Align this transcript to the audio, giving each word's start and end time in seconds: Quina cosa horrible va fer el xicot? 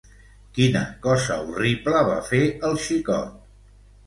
Quina 0.57 0.79
cosa 1.03 1.37
horrible 1.49 2.01
va 2.09 2.17
fer 2.31 2.41
el 2.71 2.81
xicot? 2.89 3.39